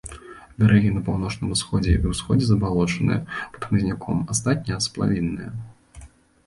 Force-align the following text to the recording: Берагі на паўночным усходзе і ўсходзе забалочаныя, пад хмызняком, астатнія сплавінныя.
Берагі 0.61 0.93
на 0.95 1.01
паўночным 1.09 1.51
усходзе 1.55 1.93
і 1.97 2.11
ўсходзе 2.13 2.45
забалочаныя, 2.47 3.19
пад 3.59 3.69
хмызняком, 3.69 4.27
астатнія 4.37 4.83
сплавінныя. 4.89 5.49